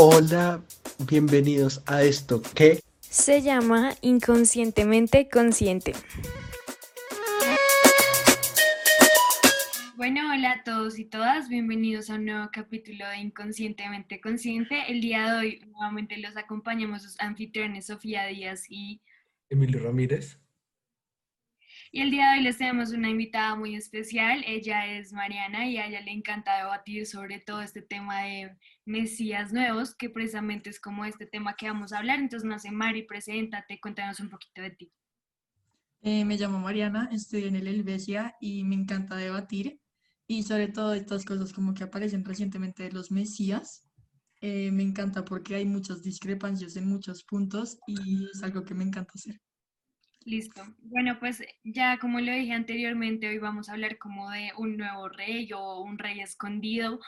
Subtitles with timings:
[0.00, 0.62] Hola,
[1.08, 5.92] bienvenidos a esto que se llama Inconscientemente Consciente.
[9.96, 14.84] Bueno, hola a todos y todas, bienvenidos a un nuevo capítulo de Inconscientemente Consciente.
[14.86, 19.02] El día de hoy nuevamente los acompañamos sus anfitriones Sofía Díaz y
[19.50, 20.38] Emilio Ramírez.
[21.90, 24.44] Y el día de hoy les tenemos una invitada muy especial.
[24.46, 29.52] Ella es Mariana y a ella le encanta debatir sobre todo este tema de Mesías
[29.54, 32.18] nuevos, que precisamente es como este tema que vamos a hablar.
[32.18, 34.92] Entonces, no sé, Mari, preséntate, cuéntanos un poquito de ti.
[36.02, 39.80] Eh, me llamo Mariana, estudio en el Helvecia y me encanta debatir.
[40.26, 43.88] Y sobre todo estas cosas como que aparecen recientemente de los Mesías.
[44.42, 48.84] Eh, me encanta porque hay muchas discrepancias en muchos puntos y es algo que me
[48.84, 49.40] encanta hacer.
[50.24, 50.62] Listo.
[50.82, 55.08] Bueno, pues ya como lo dije anteriormente, hoy vamos a hablar como de un nuevo
[55.08, 57.00] rey o un rey escondido.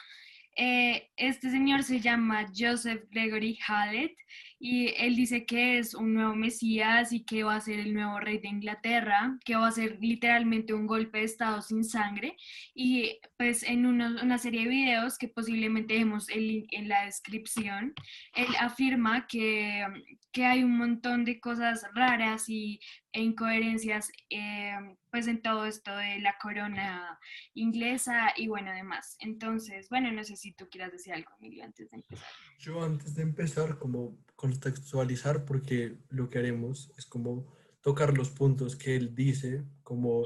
[0.56, 4.16] Eh, este señor se llama Joseph Gregory Hallett
[4.62, 8.20] y él dice que es un nuevo Mesías y que va a ser el nuevo
[8.20, 12.36] rey de Inglaterra, que va a ser literalmente un golpe de Estado sin sangre.
[12.74, 17.94] Y pues en una serie de videos que posiblemente dejemos el en la descripción,
[18.34, 19.86] él afirma que,
[20.30, 22.80] que hay un montón de cosas raras y
[23.12, 24.76] e incoherencias eh,
[25.10, 27.18] pues en todo esto de la corona
[27.54, 29.16] inglesa y bueno, además.
[29.20, 32.28] Entonces, bueno, no sé si tú quieras decir algo, Emilio, antes de empezar.
[32.58, 37.46] Yo antes de empezar, como contextualizar, porque lo que haremos es como
[37.82, 40.24] tocar los puntos que él dice, como,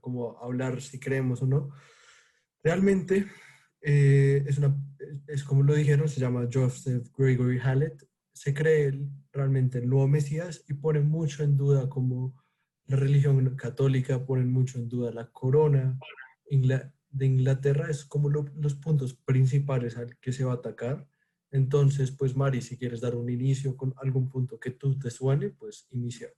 [0.00, 1.70] como hablar si creemos o no.
[2.64, 3.28] Realmente,
[3.80, 4.76] eh, es, una,
[5.28, 8.98] es como lo dijeron, se llama Joseph Gregory Hallett, se cree
[9.32, 12.34] realmente el nuevo Mesías y pone mucho en duda como
[12.86, 15.96] la religión católica, pone mucho en duda la corona
[16.50, 21.06] de Inglaterra, es como los puntos principales al que se va a atacar.
[21.52, 25.50] Entonces, pues Mari, si quieres dar un inicio con algún punto que tú te suene,
[25.50, 26.28] pues inicia.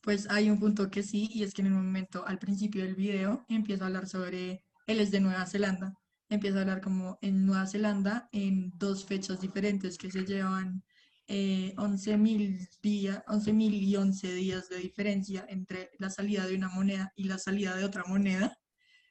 [0.00, 2.94] Pues hay un punto que sí, y es que en un momento, al principio del
[2.94, 5.92] video, empieza a hablar sobre, él es de Nueva Zelanda,
[6.30, 10.82] empieza a hablar como en Nueva Zelanda, en dos fechas diferentes que se llevan
[11.28, 17.12] eh, 11.000 días, 11.000 y 11 días de diferencia entre la salida de una moneda
[17.16, 18.56] y la salida de otra moneda.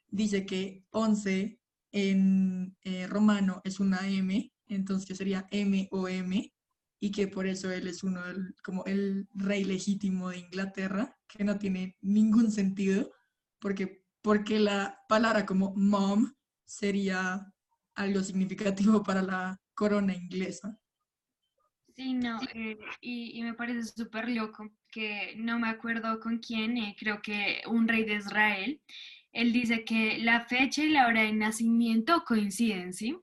[0.08, 1.60] Dice que 11
[1.92, 6.52] en eh, romano es una M, entonces que sería M o M,
[7.00, 11.44] y que por eso él es uno del, como el rey legítimo de Inglaterra, que
[11.44, 13.12] no tiene ningún sentido,
[13.58, 16.32] porque, porque la palabra como mom
[16.64, 17.52] sería
[17.94, 20.78] algo significativo para la corona inglesa.
[21.96, 26.94] Sí, no, eh, y, me parece súper loco que no me acuerdo con quién, eh,
[26.98, 28.82] creo que un rey de Israel,
[29.36, 33.18] él dice que la fecha y la hora de nacimiento coinciden, ¿sí?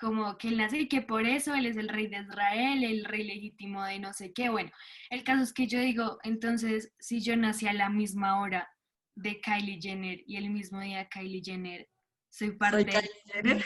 [0.00, 3.04] Como que él nace y que por eso él es el rey de Israel, el
[3.04, 4.48] rey legítimo de no sé qué.
[4.48, 4.70] Bueno,
[5.10, 8.66] el caso es que yo digo, entonces, si yo nací a la misma hora
[9.14, 11.86] de Kylie Jenner y el mismo día Kylie Jenner,
[12.30, 13.10] soy parte de...
[13.26, 13.64] Jenner?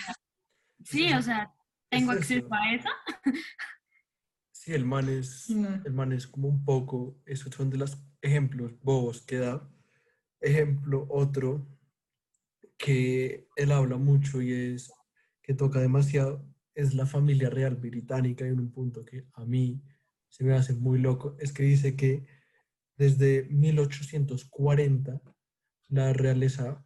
[0.85, 1.55] Sí, o sea,
[1.89, 2.89] tengo acceso a eso.
[4.51, 8.73] Sí, el man es, el man es como un poco, esos son de los ejemplos
[8.81, 9.69] bobos que da.
[10.41, 11.67] Ejemplo, otro
[12.83, 14.93] que él habla mucho y es
[15.41, 16.45] que toca demasiado
[16.75, 19.81] es la familia real británica y en un punto que a mí
[20.29, 22.27] se me hace muy loco es que dice que
[22.97, 25.23] desde 1840
[25.91, 26.85] la realeza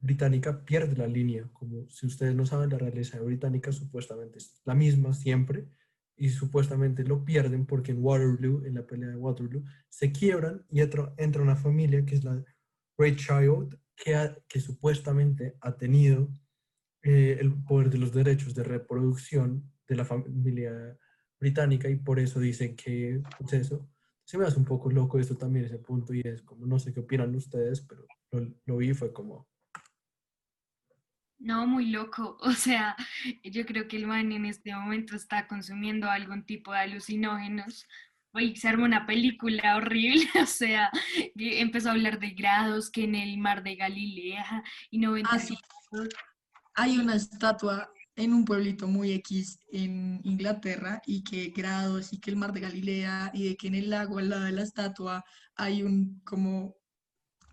[0.00, 4.74] británica pierde la línea, como si ustedes no saben, la realeza británica supuestamente es la
[4.74, 5.68] misma siempre
[6.16, 10.80] y supuestamente lo pierden porque en Waterloo, en la pelea de Waterloo, se quiebran y
[10.80, 12.44] entra, una familia que es la
[14.04, 16.28] Great Child, que, supuestamente ha tenido
[17.02, 20.98] eh, el poder de los derechos de reproducción de la familia
[21.38, 23.88] británica y por eso dicen que es pues eso.
[24.24, 26.92] Se me hace un poco loco esto también, ese punto, y es como, no sé
[26.92, 29.48] qué opinan ustedes, pero lo, lo vi fue como...
[31.38, 32.38] No, muy loco.
[32.40, 32.96] O sea,
[33.42, 37.88] yo creo que el man en este momento está consumiendo algún tipo de alucinógenos
[38.34, 40.90] Oye, se armó una película horrible, o sea,
[41.34, 45.60] empezó a hablar de grados que en el mar de Galilea y 95.
[45.92, 46.06] Ah,
[46.74, 52.30] Hay una estatua en un pueblito muy X en Inglaterra y que grados y que
[52.30, 55.24] el mar de Galilea y de que en el lago al lado de la estatua
[55.54, 56.76] hay un como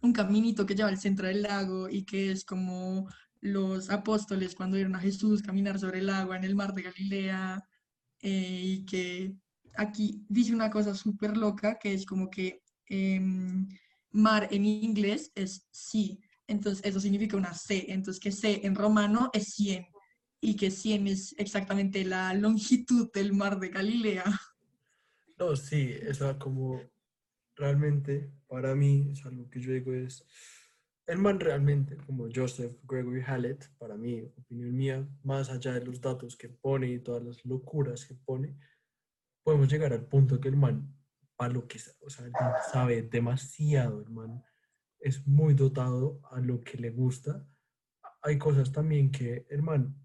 [0.02, 3.10] un caminito que lleva al centro del lago y que es como
[3.42, 7.64] los apóstoles cuando vieron a Jesús caminar sobre el agua en el mar de Galilea
[8.22, 9.34] eh, y que
[9.76, 13.68] aquí dice una cosa súper loca que es como que em,
[14.12, 19.30] mar en inglés es sí, entonces eso significa una C, entonces que C en romano
[19.34, 19.86] es 100
[20.42, 24.24] y que 100 es exactamente la longitud del mar de Galilea.
[25.38, 26.82] No, sí, eso como
[27.56, 30.26] realmente para mí es algo que yo digo es,
[31.10, 36.00] el man realmente, como Joseph Gregory Hallett, para mí, opinión mía, más allá de los
[36.00, 38.56] datos que pone y todas las locuras que pone,
[39.50, 40.96] podemos llegar al punto que el man,
[41.36, 42.30] para lo que o sea,
[42.72, 44.44] sabe demasiado, el man
[45.00, 47.48] es muy dotado a lo que le gusta.
[48.22, 49.96] Hay cosas también que el man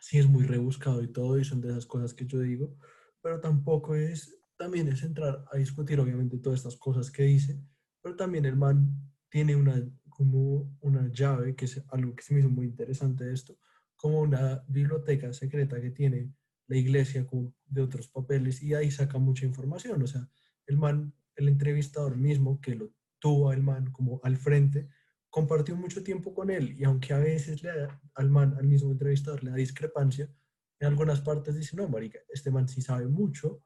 [0.00, 2.76] sí es muy rebuscado y todo, y son de esas cosas que yo digo,
[3.20, 7.62] pero tampoco es, también es entrar a discutir obviamente todas estas cosas que dice,
[8.02, 12.40] pero también el man tiene una, como una llave, que es algo que se me
[12.40, 13.56] hizo muy interesante esto,
[13.94, 16.32] como una biblioteca secreta que tiene
[16.66, 20.28] la iglesia como de otros papeles y ahí saca mucha información, o sea,
[20.66, 24.88] el man, el entrevistador mismo que lo tuvo el man como al frente,
[25.30, 27.70] compartió mucho tiempo con él y aunque a veces le
[28.14, 30.30] al man, al mismo entrevistador, le da discrepancia,
[30.78, 33.64] en algunas partes dice, no, marica, este man sí sabe mucho,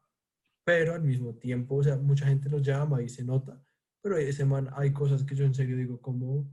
[0.64, 3.60] pero al mismo tiempo, o sea, mucha gente lo llama y se nota,
[4.02, 6.48] pero ese man hay cosas que yo en serio digo como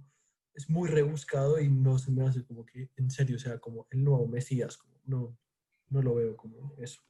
[0.54, 4.04] es muy rebuscado y no se me hace como que en serio sea como el
[4.04, 5.38] nuevo Mesías, como no,
[5.90, 7.02] no lo veo como eso.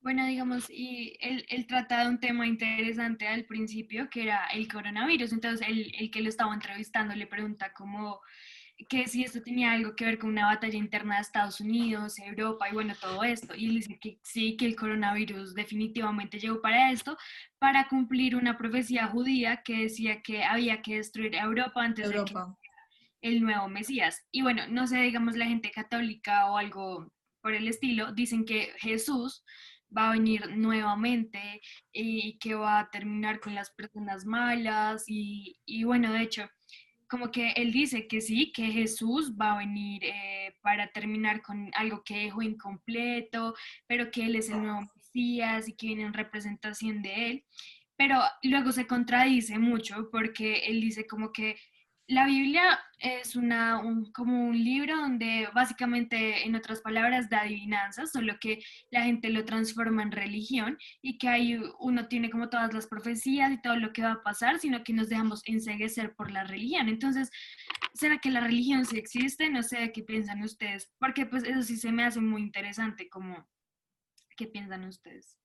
[0.00, 4.70] Bueno, digamos, y él, él, trata de un tema interesante al principio, que era el
[4.70, 5.32] coronavirus.
[5.32, 8.20] Entonces, el, el que lo estaba entrevistando le pregunta como
[8.88, 12.68] que si esto tenía algo que ver con una batalla interna de Estados Unidos, Europa
[12.68, 13.54] y bueno, todo esto.
[13.54, 17.16] Y él dice que sí, que el coronavirus definitivamente llegó para esto,
[17.58, 22.34] para cumplir una profecía judía que decía que había que destruir Europa antes de que
[23.22, 24.26] el nuevo Mesías.
[24.30, 27.10] Y bueno, no sé, digamos, la gente católica o algo
[27.44, 29.44] por el estilo, dicen que Jesús
[29.94, 31.60] va a venir nuevamente
[31.92, 36.48] y que va a terminar con las personas malas y, bueno, de hecho,
[37.06, 41.70] como que él dice que sí, que Jesús va a venir eh, para terminar con
[41.74, 43.54] algo que dejó incompleto,
[43.86, 47.44] pero que Él es el nuevo Mesías y que viene en representación de Él.
[47.98, 51.56] Pero luego se contradice mucho porque Él dice como que
[52.06, 58.34] la Biblia es una, como un libro donde básicamente, en otras palabras, da adivinanzas, solo
[58.40, 62.86] que la gente lo transforma en religión y que ahí uno tiene como todas las
[62.86, 66.44] profecías y todo lo que va a pasar, sino que nos dejamos enseguecer por la
[66.44, 66.88] religión.
[66.88, 67.30] Entonces,
[67.94, 69.48] ¿será que la religión sí existe?
[69.48, 73.48] No sé qué piensan ustedes, porque pues eso sí se me hace muy interesante, como,
[74.36, 75.38] ¿qué piensan ustedes?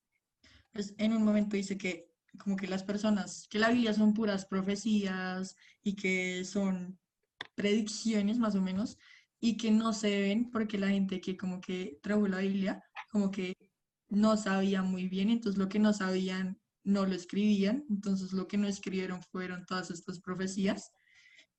[0.72, 4.46] Pues en un momento dice que como que las personas, que la Biblia son puras
[4.46, 7.00] profecías y que son
[7.56, 8.98] predicciones más o menos
[9.40, 13.32] y que no se ven porque la gente que como que trajo la Biblia como
[13.32, 13.56] que
[14.10, 18.58] no sabía muy bien, entonces lo que no sabían no lo escribían, entonces lo que
[18.58, 20.92] no escribieron fueron todas estas profecías.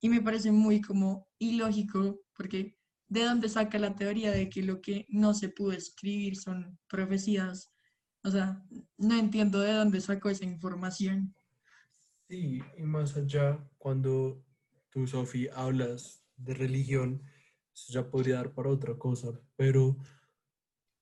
[0.01, 2.77] Y me parece muy como ilógico porque
[3.09, 7.69] de dónde saca la teoría de que lo que no se pudo escribir son profecías
[8.23, 8.63] o sea,
[8.99, 11.35] no entiendo de dónde sacó esa información.
[12.29, 14.45] Sí, y más allá, cuando
[14.91, 17.23] tú, Sofía, hablas de religión,
[17.75, 19.97] eso ya podría dar para otra cosa, pero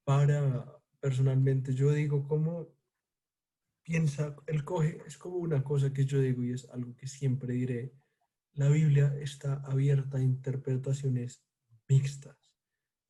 [0.04, 2.68] para, personalmente, yo digo como
[3.82, 7.54] piensa, el coge, es como una cosa que yo digo y es algo que siempre
[7.54, 7.94] diré,
[8.52, 11.42] la Biblia está abierta a interpretaciones
[11.88, 12.36] mixtas.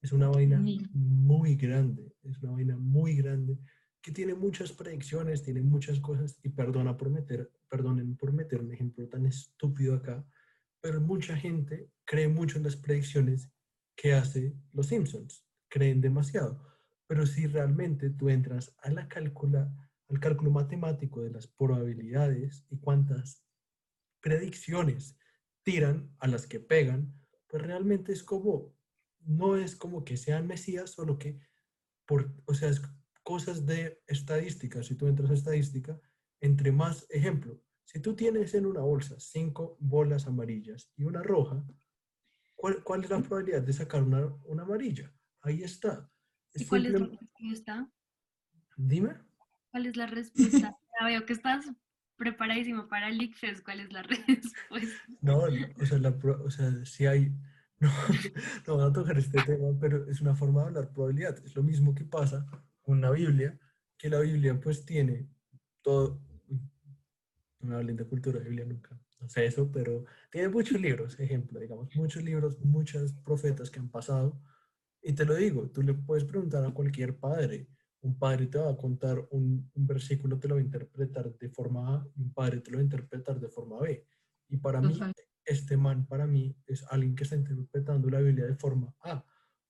[0.01, 3.59] Es una vaina muy grande, es una vaina muy grande
[4.01, 8.73] que tiene muchas predicciones, tiene muchas cosas, y perdona por meter, perdonen por meter un
[8.73, 10.25] ejemplo tan estúpido acá,
[10.81, 13.51] pero mucha gente cree mucho en las predicciones
[13.97, 16.65] que hace los Simpsons, creen demasiado.
[17.07, 19.75] Pero si realmente tú entras a la cálcula,
[20.09, 23.45] al cálculo matemático de las probabilidades y cuántas
[24.21, 25.19] predicciones
[25.63, 27.15] tiran a las que pegan,
[27.49, 28.75] pues realmente es como,
[29.21, 31.41] no es como que sean mesías, solo que,
[32.07, 32.81] por, o sea, es
[33.29, 36.01] cosas de estadística, si tú entras a estadística,
[36.41, 41.63] entre más, ejemplo, si tú tienes en una bolsa cinco bolas amarillas y una roja,
[42.55, 45.13] ¿cuál, cuál es la probabilidad de sacar una, una amarilla?
[45.43, 46.11] Ahí está.
[46.55, 47.93] ¿Y cuál es la respuesta?
[48.79, 49.13] Dime.
[49.73, 50.79] ¿Cuál es la respuesta?
[50.99, 51.71] ya veo que estás
[52.17, 53.61] preparadísimo para el ICFES.
[53.61, 55.03] ¿Cuál es la respuesta?
[55.21, 57.31] No, o sea, la, o sea si hay...
[57.81, 57.91] No,
[58.67, 61.37] no voy a tocar este tema, pero es una forma de hablar probabilidad.
[61.45, 62.47] Es lo mismo que pasa
[62.89, 63.59] una Biblia,
[63.97, 65.29] que la Biblia pues tiene
[65.83, 66.21] todo,
[67.61, 71.61] no hablen de cultura de Biblia nunca, no sé eso, pero tiene muchos libros, ejemplo,
[71.61, 74.41] digamos, muchos libros, muchos profetas que han pasado,
[75.03, 77.69] y te lo digo, tú le puedes preguntar a cualquier padre,
[78.01, 81.51] un padre te va a contar un, un versículo, te lo va a interpretar de
[81.51, 84.07] forma A, y un padre te lo va a interpretar de forma B,
[84.49, 84.99] y para mí,
[85.45, 89.25] este man, para mí, es alguien que está interpretando la Biblia de forma A,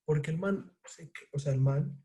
[0.04, 0.72] porque el man,
[1.32, 2.00] o sea, el man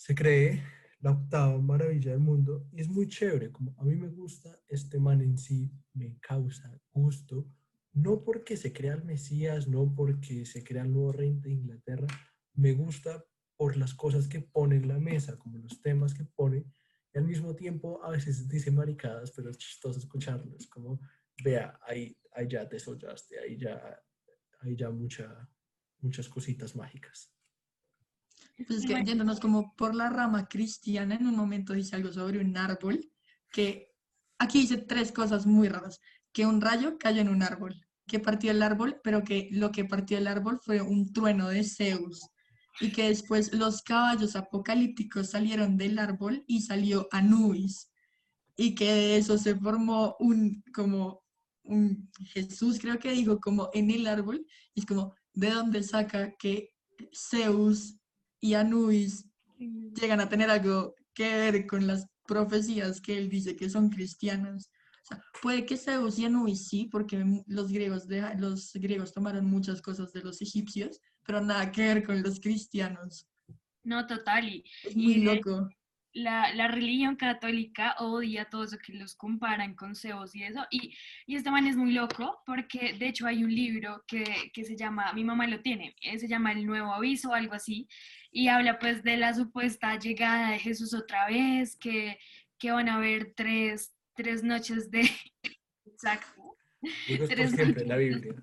[0.00, 0.62] se cree
[1.00, 4.98] la octava maravilla del mundo y es muy chévere, como a mí me gusta este
[4.98, 7.46] man en sí, me causa gusto,
[7.92, 12.06] no porque se crea el Mesías, no porque se crea el nuevo rey de Inglaterra,
[12.54, 13.22] me gusta
[13.58, 16.64] por las cosas que pone en la mesa, como los temas que pone,
[17.12, 20.98] y al mismo tiempo a veces dice maricadas, pero es chistoso escucharlos, como,
[21.44, 24.02] vea, ahí, ahí ya te sollaste, ahí ya,
[24.60, 25.46] ahí ya mucha,
[25.98, 27.34] muchas cositas mágicas.
[28.66, 32.40] Pues es que yéndonos como por la rama cristiana, en un momento dice algo sobre
[32.40, 33.10] un árbol,
[33.50, 33.94] que
[34.38, 36.00] aquí dice tres cosas muy raras,
[36.32, 39.84] que un rayo cayó en un árbol, que partió el árbol, pero que lo que
[39.84, 42.28] partió el árbol fue un trueno de Zeus,
[42.80, 47.90] y que después los caballos apocalípticos salieron del árbol y salió Anubis,
[48.56, 51.22] y que de eso se formó un, como,
[51.62, 56.34] un Jesús creo que dijo, como en el árbol, y es como, ¿de dónde saca
[56.36, 56.74] que
[57.14, 57.99] Zeus
[58.40, 59.26] y Anubis
[59.58, 64.70] llegan a tener algo que ver con las profecías que él dice que son cristianas.
[65.42, 70.12] puede que Zeus y Anubis sí, porque los griegos, de, los griegos tomaron muchas cosas
[70.12, 73.26] de los egipcios, pero nada que ver con los cristianos.
[73.82, 74.48] No, total.
[74.48, 75.68] Y, es muy loco
[76.12, 80.66] la, la, religión católica odia todo eso que los comparan con Zeus y eso.
[80.70, 80.94] Y,
[81.26, 84.76] y, este man es muy loco porque de hecho hay un libro que, que, se
[84.76, 87.86] llama, mi mamá lo tiene, eh, se llama El Nuevo Aviso o algo así,
[88.30, 92.18] y habla pues de la supuesta llegada de Jesús otra vez, que,
[92.58, 95.02] que van a haber tres, tres noches de...
[95.86, 96.56] Exacto.
[97.06, 98.34] Tres noches la Biblia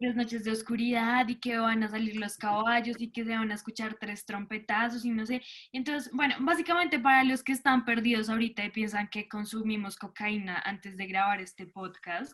[0.00, 3.50] las noches de oscuridad y que van a salir los caballos y que se van
[3.50, 5.42] a escuchar tres trompetazos y no sé.
[5.72, 10.96] Entonces, bueno, básicamente para los que están perdidos ahorita y piensan que consumimos cocaína antes
[10.96, 12.32] de grabar este podcast,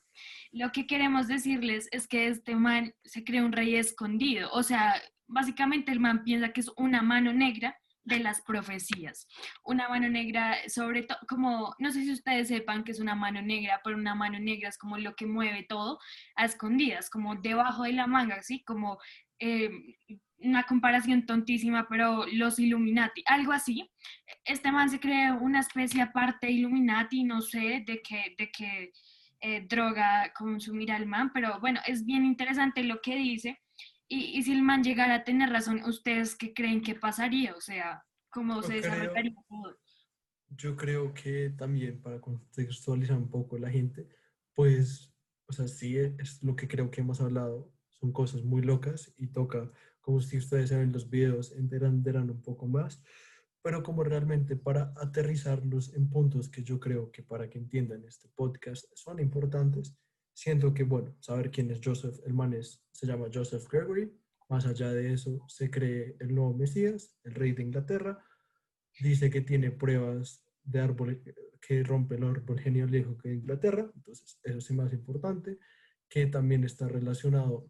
[0.53, 4.51] lo que queremos decirles es que este man se cree un rey escondido.
[4.53, 9.27] O sea, básicamente el man piensa que es una mano negra de las profecías.
[9.65, 13.41] Una mano negra, sobre todo, como, no sé si ustedes sepan que es una mano
[13.43, 15.99] negra, pero una mano negra es como lo que mueve todo
[16.37, 18.63] a escondidas, como debajo de la manga, ¿sí?
[18.65, 18.99] Como
[19.39, 19.71] eh,
[20.39, 23.91] una comparación tontísima, pero los Illuminati, algo así.
[24.45, 28.93] Este man se cree una especie aparte Illuminati, no sé de qué, de qué
[29.41, 33.64] eh, droga consumir al man, pero bueno, es bien interesante lo que dice
[34.09, 37.55] y, si el man llegara a tener razón, ¿ustedes qué creen que pasaría?
[37.55, 39.77] O sea, ¿cómo se desarrollaría todo?
[40.49, 44.09] Yo creo que también, para contextualizar un poco la gente,
[44.55, 45.13] pues,
[45.47, 49.29] o sea, sí es lo que creo que hemos hablado, son cosas muy locas y
[49.29, 49.71] toca,
[50.01, 53.03] como si ustedes ven los videos, enteran un poco más,
[53.63, 58.29] pero como realmente para aterrizarlos en puntos que yo creo que para que entiendan este
[58.29, 59.97] podcast son importantes,
[60.35, 64.13] siento que, bueno, saber quién es Joseph, el man se llama Joseph Gregory,
[64.49, 68.23] más allá de eso se cree el nuevo Mesías, el rey de Inglaterra,
[69.01, 71.23] dice que tiene pruebas de árbol
[71.61, 75.59] que rompe el árbol genealógico de Inglaterra, entonces eso es más importante,
[76.09, 77.69] que también está relacionado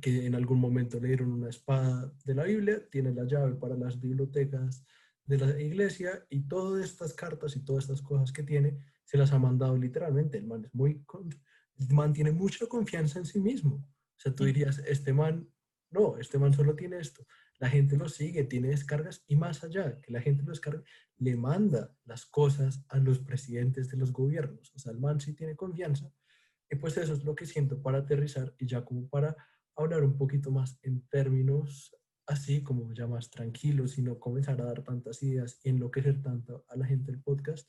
[0.00, 3.76] que en algún momento le dieron una espada de la Biblia, tiene la llave para
[3.76, 4.84] las bibliotecas
[5.24, 9.32] de la iglesia y todas estas cartas y todas estas cosas que tiene se las
[9.32, 10.38] ha mandado literalmente.
[10.38, 11.02] El man es muy
[11.90, 13.76] man tiene mucha confianza en sí mismo.
[13.76, 15.48] O sea, tú dirías, este man,
[15.90, 17.26] no, este man solo tiene esto.
[17.58, 20.84] La gente lo sigue, tiene descargas y más allá, que la gente lo descargue,
[21.16, 24.72] le manda las cosas a los presidentes de los gobiernos.
[24.74, 26.12] O sea, el man sí tiene confianza.
[26.70, 29.36] Y pues eso es lo que siento para aterrizar y ya como para
[29.74, 34.66] hablar un poquito más en términos así como ya más tranquilos y no comenzar a
[34.66, 37.68] dar tantas ideas y enloquecer tanto a la gente del podcast,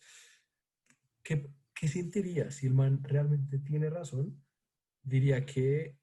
[1.24, 4.38] que ¿qué sentiría si el man realmente tiene razón?
[5.02, 5.98] Diría que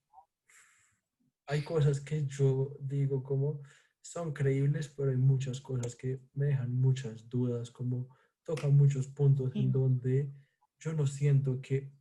[1.47, 3.61] hay cosas que yo digo como
[4.00, 8.09] son creíbles, pero hay muchas cosas que me dejan muchas dudas, como
[8.42, 10.33] tocan muchos puntos en donde
[10.78, 11.92] yo no siento que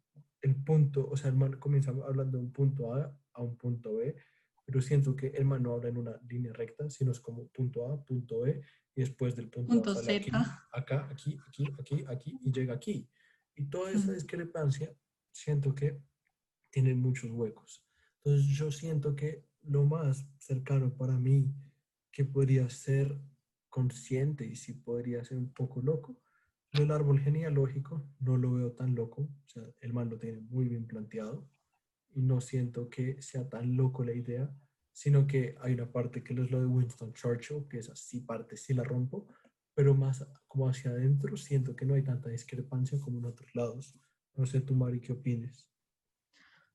[0.41, 3.97] el punto, o sea, el man comienza hablando de un punto A a un punto
[3.97, 4.15] B,
[4.65, 7.91] pero siento que el man no habla en una línea recta, sino es como punto
[7.91, 8.61] A, punto B,
[8.95, 10.31] y después del punto, A sale aquí,
[10.71, 13.09] acá, aquí, aquí, aquí, aquí, y llega aquí.
[13.55, 14.93] Y toda esa discrepancia
[15.31, 15.99] siento que
[16.69, 17.85] tiene muchos huecos.
[18.17, 21.53] Entonces yo siento que lo más cercano para mí
[22.11, 23.19] que podría ser
[23.69, 26.21] consciente y si podría ser un poco loco,
[26.71, 30.67] el árbol genealógico no lo veo tan loco, o sea, el man lo tiene muy
[30.67, 31.49] bien planteado
[32.13, 34.53] y no siento que sea tan loco la idea,
[34.91, 38.57] sino que hay una parte que es lo de Winston Churchill, que es así parte
[38.57, 39.27] sí la rompo,
[39.75, 43.93] pero más como hacia adentro siento que no hay tanta discrepancia como en otros lados.
[44.33, 45.69] No sé tú, Mari, ¿qué opines?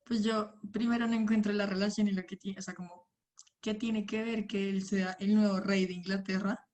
[0.05, 3.11] Pues yo primero no encuentro la relación y lo que tiene, o sea, como
[3.61, 6.67] ¿qué tiene que ver que él sea el nuevo rey de Inglaterra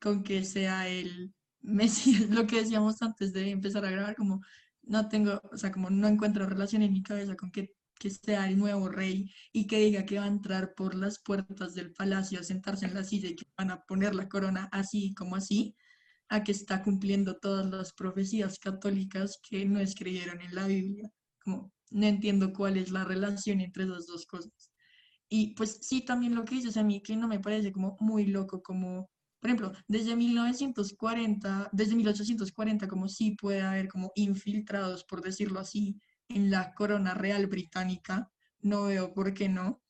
[0.00, 2.12] con que sea el Messi?
[2.30, 4.42] Lo que decíamos antes de empezar a grabar, como
[4.82, 8.48] no tengo, o sea, como no encuentro relación en mi cabeza con que, que sea
[8.48, 12.40] el nuevo rey y que diga que va a entrar por las puertas del palacio
[12.40, 15.76] a sentarse en la silla y que van a poner la corona así como así,
[16.28, 21.12] a que está cumpliendo todas las profecías católicas que no escribieron en la Biblia.
[21.44, 24.72] Como no entiendo cuál es la relación entre esas dos cosas.
[25.28, 28.26] Y pues sí, también lo que dices a mí, que no me parece como muy
[28.26, 35.22] loco, como, por ejemplo, desde 1940, desde 1840, como sí puede haber como infiltrados, por
[35.22, 36.00] decirlo así,
[36.34, 39.82] en la corona real británica, no veo por qué no,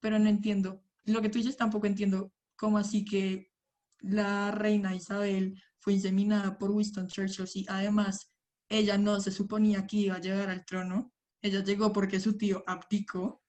[0.00, 0.82] pero no entiendo.
[1.04, 3.50] Lo que tú dices tampoco entiendo cómo así que
[3.98, 8.32] la reina Isabel fue inseminada por Winston Churchill y además
[8.68, 12.62] ella no se suponía que iba a llegar al trono, ella llegó porque su tío
[12.66, 13.42] abdicó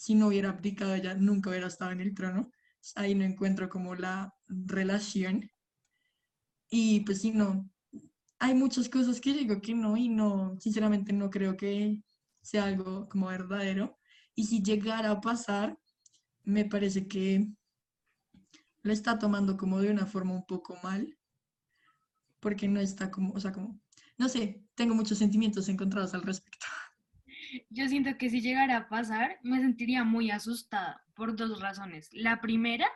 [0.00, 2.50] si no hubiera abdicado ella nunca hubiera estado en el trono.
[2.94, 5.50] Ahí no encuentro como la relación.
[6.70, 7.70] Y pues sí, no,
[8.40, 12.02] hay muchas cosas que digo que no y no, sinceramente no creo que
[12.40, 13.98] sea algo como verdadero.
[14.34, 15.78] Y si llegara a pasar,
[16.42, 17.46] me parece que
[18.82, 21.18] lo está tomando como de una forma un poco mal,
[22.40, 23.78] porque no está como, o sea, como,
[24.16, 26.66] no sé, tengo muchos sentimientos encontrados al respecto.
[27.68, 32.08] Yo siento que si llegara a pasar, me sentiría muy asustada por dos razones.
[32.12, 32.86] La primera,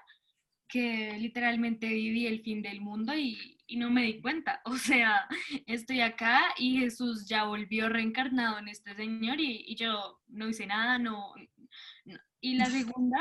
[0.69, 4.61] que literalmente viví el fin del mundo y, no me di cuenta.
[4.65, 5.27] O sea,
[5.67, 10.99] estoy acá y Jesús ya volvió reencarnado en este señor y, yo no hice nada,
[10.99, 11.35] no.
[12.41, 13.21] Y la segunda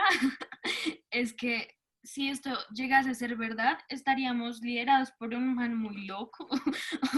[1.11, 6.49] es que si esto llegase a ser verdad, estaríamos liderados por un man muy loco.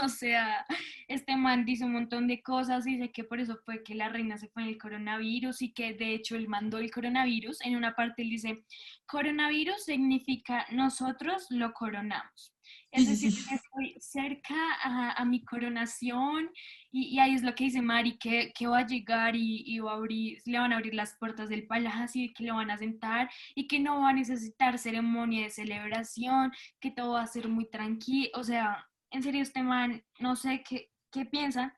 [0.03, 0.65] o sea,
[1.07, 4.37] este man dice un montón de cosas, dice que por eso fue que la reina
[4.37, 7.61] se fue en el coronavirus y que de hecho él mandó el coronavirus.
[7.61, 8.63] En una parte él dice,
[9.07, 12.54] coronavirus significa nosotros lo coronamos.
[12.95, 16.49] Es decir, estoy cerca a, mi coronación
[16.91, 19.95] y, ahí es lo que dice Mari, que, que va a llegar y, va a
[19.95, 23.29] abrir, le van a abrir las puertas del palacio y que lo van a sentar
[23.53, 27.69] y que no va a necesitar ceremonia de celebración, que todo va a ser muy
[27.69, 28.29] tranquilo.
[28.35, 31.77] O sea, en serio, este man, no sé qué, qué piensa,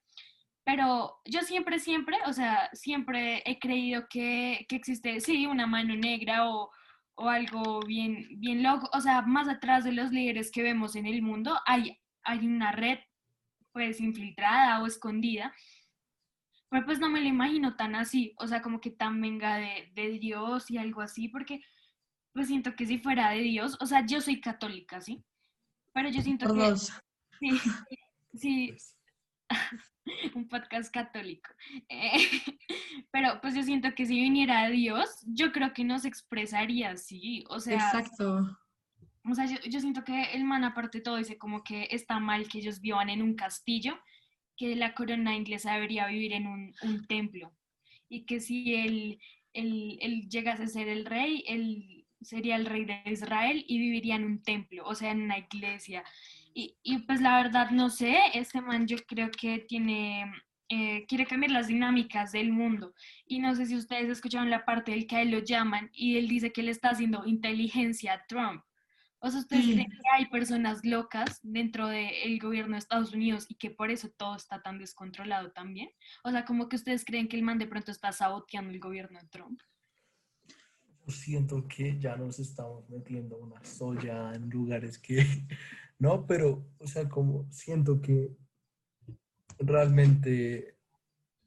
[0.64, 5.96] pero yo siempre, siempre, o sea, siempre he creído que, que existe, sí, una mano
[5.96, 6.70] negra o
[7.18, 8.90] o algo bien, bien loco.
[8.94, 12.72] O sea, más atrás de los líderes que vemos en el mundo hay, hay una
[12.72, 13.00] red
[13.72, 15.54] pues infiltrada o escondida.
[16.70, 19.92] Pero pues no me lo imagino tan así, o sea, como que tan venga de,
[19.94, 21.62] de Dios y algo así, porque
[22.34, 25.24] pues siento que si fuera de Dios, o sea, yo soy católica, ¿sí?
[25.94, 26.76] Pero yo siento que...
[27.40, 27.52] Sí,
[28.34, 28.76] sí,
[30.36, 31.50] un podcast católico.
[31.90, 32.18] Eh,
[33.12, 37.60] pero pues yo siento que si viniera Dios, yo creo que nos expresaría así, o
[37.60, 37.76] sea...
[37.76, 38.58] Exacto.
[39.30, 42.48] O sea, yo, siento que el man aparte de todo dice como que está mal
[42.48, 44.00] que ellos vivan en un castillo,
[44.56, 46.74] que la corona inglesa debería vivir en un,
[47.08, 47.54] templo
[48.08, 49.20] y que si él,
[49.52, 54.16] él, él llegase a ser el rey, él sería el rey de Israel y viviría
[54.16, 56.04] en un templo, o sea, en una iglesia.
[56.60, 60.26] Y, pues la verdad no sé, este man yo creo que tiene,
[60.70, 62.96] eh, quiere cambiar las dinámicas del mundo.
[63.28, 66.18] Y no sé si ustedes escucharon la parte del que a él lo llaman y
[66.18, 68.64] él dice que él está haciendo inteligencia a Trump.
[69.20, 73.56] O sea, ¿ustedes creen que hay personas locas dentro del gobierno de Estados Unidos y
[73.56, 75.92] que por eso todo está tan descontrolado también?
[76.24, 79.20] O sea, como que ustedes creen que el man de pronto está saboteando el gobierno
[79.20, 79.62] de Trump.
[81.06, 85.24] Yo siento que ya nos estamos metiendo una soya en lugares que
[86.00, 88.36] no, pero, o sea, como siento que
[89.60, 90.78] realmente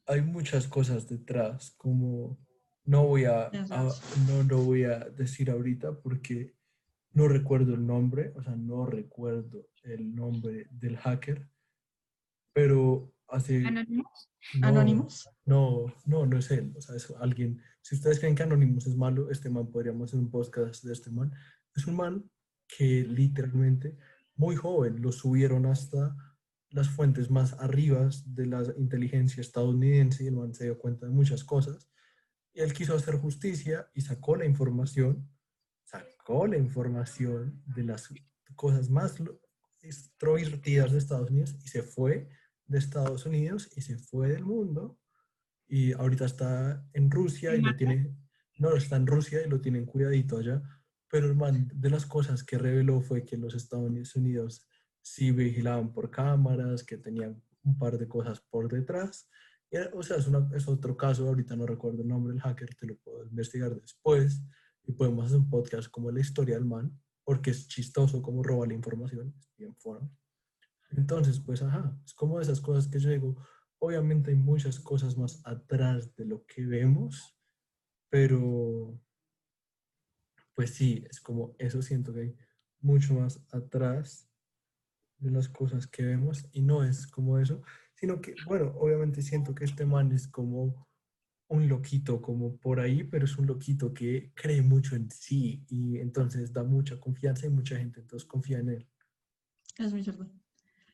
[0.05, 2.37] hay muchas cosas detrás, como
[2.83, 3.49] no voy a,
[4.27, 6.55] no lo voy a decir ahorita porque
[7.13, 11.47] no recuerdo el nombre, o sea, no recuerdo el nombre del hacker,
[12.53, 13.65] pero hace...
[13.65, 14.29] ¿Anónimos?
[15.45, 17.61] No, No, no, es él, o sea, es alguien...
[17.81, 21.09] Si ustedes creen que Anonymous es malo, este man podríamos hacer un podcast de este
[21.09, 21.33] man.
[21.75, 22.29] Es un man
[22.67, 23.97] que literalmente
[24.41, 26.15] muy joven, lo subieron hasta
[26.71, 31.11] las fuentes más arriba de la inteligencia estadounidense y el man se dio cuenta de
[31.11, 31.91] muchas cosas.
[32.51, 35.29] Y él quiso hacer justicia y sacó la información,
[35.83, 38.09] sacó la información de las
[38.55, 39.17] cosas más
[39.83, 42.27] extrovertidas de Estados Unidos y se fue
[42.65, 44.97] de Estados Unidos y se fue del mundo.
[45.67, 48.17] Y ahorita está en Rusia y lo tiene,
[48.57, 50.63] no, está en Rusia y lo tienen cuidadito allá
[51.11, 54.65] pero hermano, de las cosas que reveló fue que los Estados Unidos
[55.01, 59.29] sí vigilaban por cámaras, que tenían un par de cosas por detrás.
[59.93, 62.97] o sea, es, es, otro caso, ahorita no recuerdo el nombre del hacker, te lo
[62.97, 64.41] puedo investigar después.
[64.83, 68.65] y podemos hacer un podcast como la historia del man, porque es chistoso como roba
[68.65, 70.09] la información, es bien fuerte.
[70.91, 73.35] Entonces, pues, ajá, es como esas cosas que yo digo,
[73.79, 77.37] obviamente hay muchas cosas más atrás de lo que vemos,
[78.09, 78.99] pero,
[80.53, 82.37] pues sí, es como eso siento que hay
[82.81, 84.27] mucho más atrás
[85.17, 87.61] de las cosas que vemos y no es como eso,
[87.95, 90.87] sino que, bueno, obviamente siento que este man es como
[91.47, 95.97] un loquito como por ahí, pero es un loquito que cree mucho en sí y
[95.97, 98.87] entonces da mucha confianza y mucha gente entonces confía en él.
[99.77, 100.31] Es muy cierto.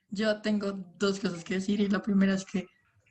[0.09, 2.67] Yo tengo dos cosas que decir y la primera es que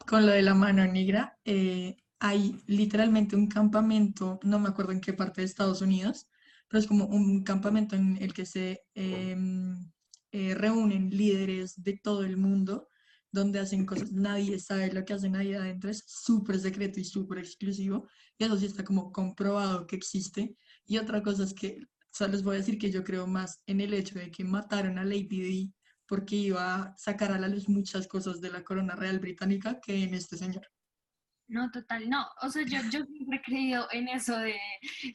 [0.06, 5.00] con lo de la mano negra eh, hay literalmente un campamento, no me acuerdo en
[5.00, 6.28] qué parte de Estados Unidos,
[6.68, 9.90] pero es como un campamento en el que se em,
[10.32, 12.88] eh, reúnen líderes de todo el mundo
[13.32, 17.38] donde hacen cosas, nadie sabe lo que hacen ahí adentro, es súper secreto y súper
[17.38, 20.56] exclusivo, y eso sí está como comprobado que existe.
[20.86, 23.80] Y otra cosa es que, solo les voy a decir que yo creo más en
[23.80, 25.74] el hecho de que mataron a Lady Di
[26.06, 30.02] porque iba a sacar a la luz muchas cosas de la corona real británica que
[30.04, 30.66] en este señor.
[31.48, 32.26] No, total, no.
[32.42, 34.58] O sea, yo, yo siempre he creído en eso de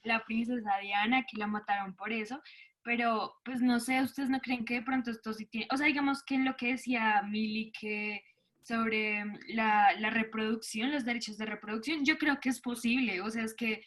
[0.03, 2.41] la princesa Diana, que la mataron por eso,
[2.83, 5.87] pero pues no sé, ¿ustedes no creen que de pronto esto sí tiene, o sea,
[5.87, 8.23] digamos que en lo que decía Mili que
[8.63, 13.43] sobre la, la, reproducción, los derechos de reproducción, yo creo que es posible, o sea,
[13.43, 13.83] es que,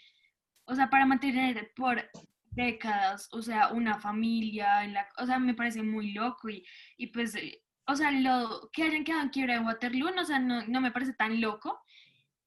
[0.64, 2.08] o sea, para mantener por
[2.50, 6.64] décadas, o sea, una familia, en la, o sea, me parece muy loco y,
[6.96, 7.36] y pues,
[7.86, 10.92] o sea, lo que hayan quedado en quiebra de Waterloo, o sea, no, no me
[10.92, 11.80] parece tan loco,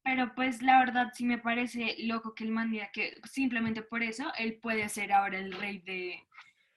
[0.07, 4.03] pero pues la verdad sí me parece loco que el man diga que simplemente por
[4.03, 6.15] eso él puede ser ahora el rey de...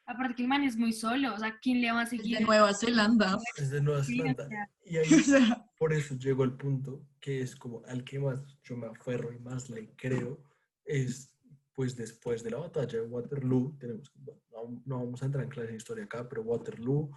[0.05, 2.35] Aparte que el man es muy solo, o sea, ¿quién le va a seguir?
[2.35, 3.39] Es de Nueva Zelanda.
[3.57, 4.49] Es de Nueva Zelanda.
[4.85, 5.07] Y ahí,
[5.79, 9.39] por eso llegó el punto que es como al que más yo me aferro y
[9.39, 10.43] más le creo,
[10.85, 11.33] es
[11.73, 14.13] pues después de la batalla de Waterloo, tenemos,
[14.51, 17.13] no, no vamos a entrar en clase de historia acá, pero Waterloo,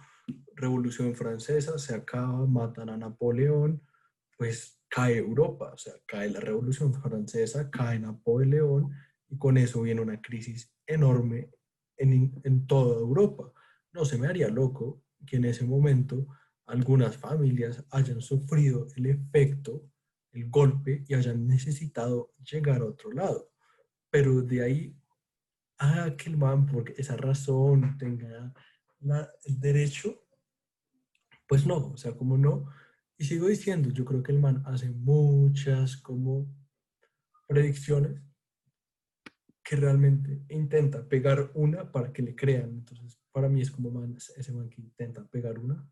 [0.54, 3.82] Revolución Francesa, se acaba, matan a Napoleón,
[4.38, 8.92] pues cae Europa, o sea, cae la Revolución Francesa, cae Napoleón
[9.28, 11.50] y con eso viene una crisis enorme
[11.96, 13.50] en, en toda Europa.
[13.92, 16.28] No se me haría loco que en ese momento
[16.66, 19.90] algunas familias hayan sufrido el efecto,
[20.30, 23.50] el golpe y hayan necesitado llegar a otro lado.
[24.10, 24.96] Pero de ahí
[25.76, 28.54] a que el man, por esa razón, tenga
[29.42, 30.22] el derecho,
[31.48, 32.68] pues no, o sea, como no,
[33.24, 36.46] y sigo diciendo, yo creo que el man hace muchas como
[37.48, 38.20] predicciones
[39.62, 42.68] que realmente intenta pegar una para que le crean.
[42.68, 45.90] Entonces, para mí es como man, ese man que intenta pegar una.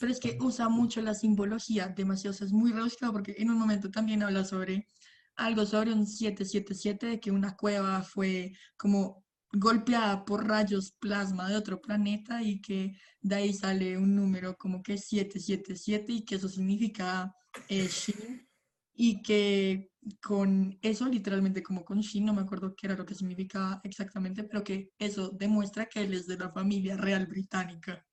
[0.00, 3.88] Pero es que usa mucho la simbología, demasiado, es muy rebuscado porque en un momento
[3.88, 4.88] también habla sobre
[5.36, 11.56] algo sobre un 777, de que una cueva fue como golpeada por rayos plasma de
[11.56, 16.48] otro planeta y que de ahí sale un número como que 777 y que eso
[16.48, 17.34] significa
[17.68, 18.48] eh, Shin
[18.94, 23.14] y que con eso literalmente como con Shin, no me acuerdo qué era lo que
[23.14, 28.04] significaba exactamente, pero que eso demuestra que él es de la familia real británica.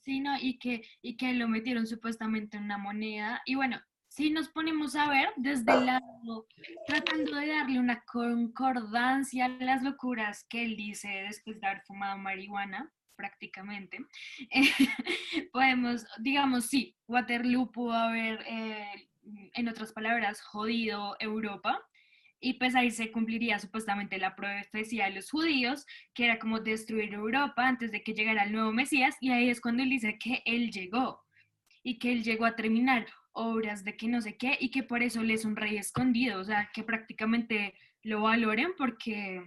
[0.00, 3.42] Sí, no, y que, y que lo metieron supuestamente en una moneda.
[3.44, 3.78] Y bueno,
[4.10, 6.46] si nos ponemos a ver desde el lado,
[6.86, 12.18] tratando de darle una concordancia a las locuras que él dice después de haber fumado
[12.18, 13.98] marihuana, prácticamente,
[15.52, 19.08] podemos, digamos, sí, Waterloo pudo haber, eh,
[19.54, 21.80] en otras palabras, jodido Europa,
[22.40, 27.14] y pues ahí se cumpliría supuestamente la profecía de los judíos, que era como destruir
[27.14, 30.42] Europa antes de que llegara el nuevo Mesías, y ahí es cuando él dice que
[30.46, 31.22] él llegó
[31.84, 35.02] y que él llegó a terminar obras de que no sé qué y que por
[35.02, 39.42] eso él es un rey escondido, o sea, que prácticamente lo valoren porque,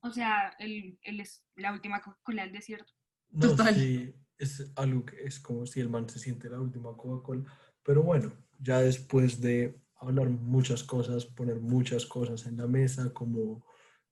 [0.00, 2.92] o sea, él, él es la última Coca-Cola del desierto.
[3.30, 7.44] No, sí, es algo que es como si el man se siente la última Coca-Cola,
[7.82, 13.64] pero bueno, ya después de hablar muchas cosas, poner muchas cosas en la mesa, como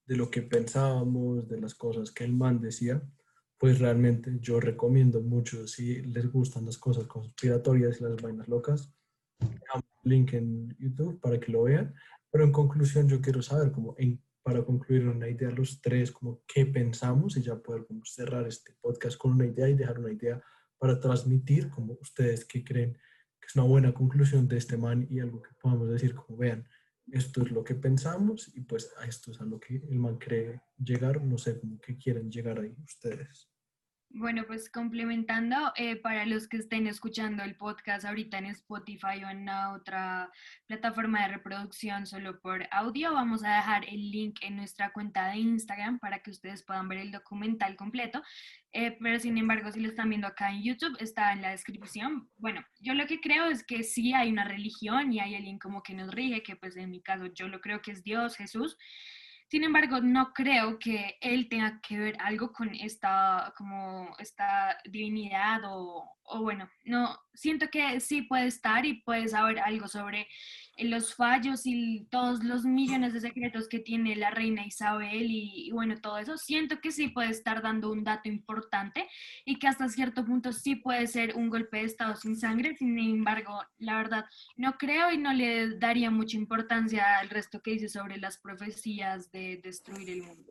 [0.07, 3.03] de lo que pensábamos, de las cosas que el man decía,
[3.59, 8.95] pues realmente yo recomiendo mucho, si les gustan las cosas conspiratorias y las vainas locas,
[10.05, 11.95] link en YouTube para que lo vean,
[12.31, 13.97] pero en conclusión yo quiero saber, como
[14.43, 18.73] para concluir una idea los tres, como qué pensamos y ya poder como cerrar este
[18.81, 20.43] podcast con una idea y dejar una idea
[20.79, 22.95] para transmitir, como ustedes que creen
[23.41, 26.67] que es una buena conclusión de este man y algo que podamos decir, como vean,
[27.11, 30.19] esto es lo que pensamos y pues a esto es a lo que el man
[30.19, 33.48] cree llegar, no sé cómo que quieren llegar ahí ustedes.
[34.11, 39.29] Bueno, pues complementando, eh, para los que estén escuchando el podcast ahorita en Spotify o
[39.29, 40.33] en otra
[40.67, 45.37] plataforma de reproducción solo por audio, vamos a dejar el link en nuestra cuenta de
[45.37, 48.23] Instagram para que ustedes puedan ver el documental completo.
[48.73, 52.31] Eh, pero sin embargo, si lo están viendo acá en YouTube, está en la descripción.
[52.39, 55.83] Bueno, yo lo que creo es que sí hay una religión y hay alguien como
[55.83, 58.79] que nos rige, que pues en mi caso yo lo creo que es Dios, Jesús.
[59.49, 65.63] Sin embargo, no creo que él tenga que ver algo con esta, como esta divinidad
[65.65, 70.29] o, o bueno, no, siento que sí puede estar y puede saber algo sobre
[70.79, 76.01] los fallos y todos los millones de secretos que tiene la reina Isabel y, bueno,
[76.01, 79.09] todo eso, siento que sí puede estar dando un dato importante
[79.45, 82.99] y que hasta cierto punto sí puede ser un golpe de Estado sin sangre, sin
[82.99, 87.89] embargo, la verdad, no creo y no le daría mucha importancia al resto que dice
[87.89, 90.49] sobre las profecías de destruir el mundo.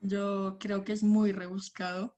[0.00, 2.16] Yo creo que es muy rebuscado.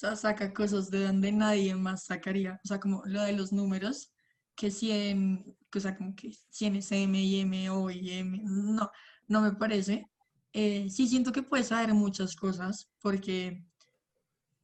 [0.00, 2.58] Sea, saca cosas de donde nadie más sacaría.
[2.64, 4.10] O sea, como lo de los números
[4.54, 8.90] que 100, o sea, como que 100 es M y M, O y M, no,
[9.28, 10.06] no me parece.
[10.54, 13.62] Eh, sí siento que puede saber muchas cosas porque,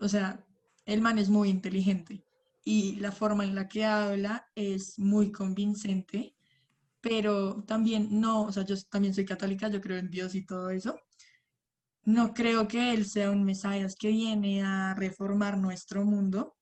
[0.01, 0.42] o sea,
[0.87, 2.25] el man es muy inteligente
[2.64, 6.35] y la forma en la que habla es muy convincente,
[7.03, 10.70] pero también no, o sea, yo también soy católica, yo creo en Dios y todo
[10.70, 10.99] eso.
[12.07, 16.57] No creo que él sea un Mesías que viene a reformar nuestro mundo,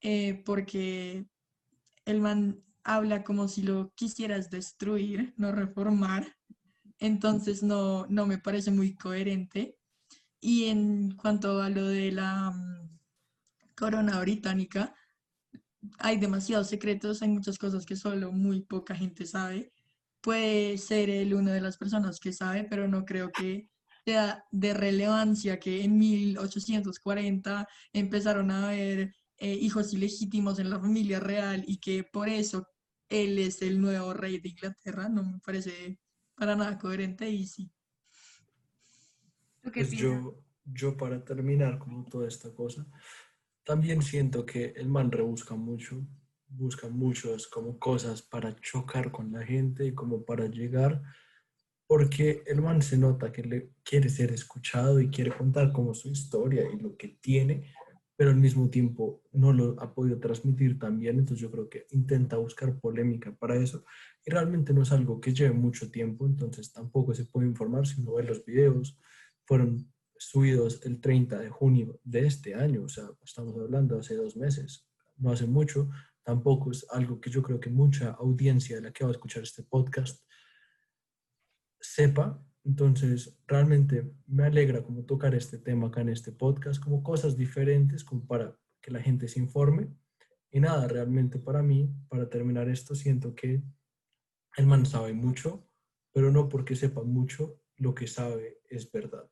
[0.00, 1.26] eh, porque
[2.06, 6.34] el man habla como si lo quisieras destruir, no reformar.
[6.98, 9.76] Entonces no, no me parece muy coherente.
[10.40, 12.98] Y en cuanto a lo de la mm,
[13.76, 14.94] corona británica,
[15.98, 19.74] hay demasiados secretos, hay muchas cosas que solo muy poca gente sabe.
[20.22, 23.69] Puede ser él una de las personas que sabe, pero no creo que
[24.10, 31.20] sea de relevancia que en 1840 empezaron a haber eh, hijos ilegítimos en la familia
[31.20, 32.66] real y que por eso
[33.08, 35.98] él es el nuevo rey de Inglaterra, no me parece
[36.34, 37.70] para nada coherente y sí.
[39.62, 42.86] Pues yo, yo para terminar con toda esta cosa,
[43.62, 46.04] también siento que el man rebusca mucho,
[46.48, 51.00] busca muchas como cosas para chocar con la gente y como para llegar,
[51.90, 56.08] porque el man se nota que le quiere ser escuchado y quiere contar como su
[56.08, 57.74] historia y lo que tiene,
[58.14, 62.36] pero al mismo tiempo no lo ha podido transmitir también, entonces yo creo que intenta
[62.36, 63.84] buscar polémica para eso
[64.24, 67.84] y realmente no es algo que lleve mucho tiempo, entonces tampoco se puede informar.
[67.88, 68.96] Si uno ve los videos,
[69.44, 74.36] fueron subidos el 30 de junio de este año, o sea, estamos hablando hace dos
[74.36, 75.90] meses, no hace mucho,
[76.22, 79.42] tampoco es algo que yo creo que mucha audiencia de la que va a escuchar
[79.42, 80.22] este podcast
[81.80, 87.36] sepa, entonces, realmente me alegra como tocar este tema acá en este podcast, como cosas
[87.36, 89.88] diferentes, como para que la gente se informe.
[90.50, 93.62] Y nada, realmente para mí, para terminar esto, siento que
[94.56, 95.66] el man sabe mucho,
[96.12, 99.28] pero no porque sepa mucho, lo que sabe es verdad.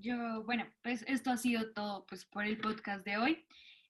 [0.00, 3.44] Yo, bueno, pues esto ha sido todo pues por el podcast de hoy.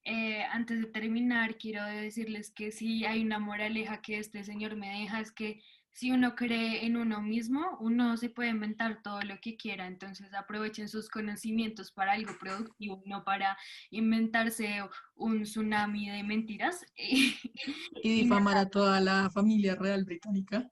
[0.05, 5.01] Eh, antes de terminar, quiero decirles que si hay una moraleja que este señor me
[5.01, 5.63] deja, es que
[5.95, 10.35] si uno cree en uno mismo, uno se puede inventar todo lo que quiera, entonces
[10.35, 13.57] aprovechen sus conocimientos para algo productivo, no para
[13.91, 14.83] inventarse
[15.15, 16.85] un tsunami de mentiras.
[16.97, 20.69] y difamar a toda la familia real británica.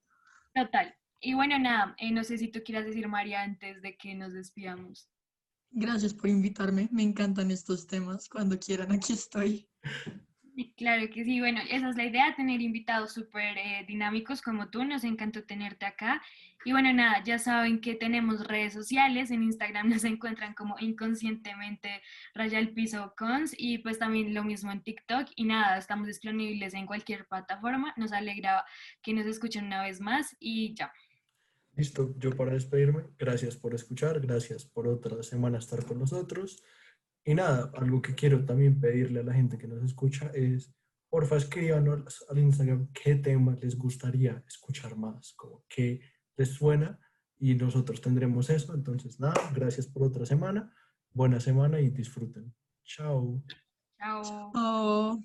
[0.55, 0.93] Total.
[1.21, 4.33] Y bueno, nada, eh, no sé si tú quieras decir, María, antes de que nos
[4.33, 5.09] despidamos.
[5.71, 9.69] Gracias por invitarme, me encantan estos temas, cuando quieran, aquí estoy.
[10.77, 14.85] Claro que sí, bueno, esa es la idea, tener invitados súper eh, dinámicos como tú,
[14.85, 16.23] nos encantó tenerte acá.
[16.65, 22.03] Y bueno, nada, ya saben que tenemos redes sociales, en Instagram nos encuentran como inconscientemente
[22.35, 26.75] raya el piso cons y pues también lo mismo en TikTok y nada, estamos disponibles
[26.75, 28.65] en cualquier plataforma, nos alegra
[29.03, 30.93] que nos escuchen una vez más y ya.
[31.75, 36.63] Listo, yo para despedirme, gracias por escuchar, gracias por otra semana estar con nosotros.
[37.25, 40.75] Y nada, algo que quiero también pedirle a la gente que nos escucha es,
[41.09, 46.01] porfa, escríbanos al Instagram qué temas les gustaría escuchar más, como qué
[46.37, 46.99] les suena
[47.39, 48.75] y nosotros tendremos eso.
[48.75, 50.75] Entonces, nada, gracias por otra semana,
[51.13, 52.53] buena semana y disfruten.
[52.85, 53.43] Chao.
[53.99, 55.23] Chao.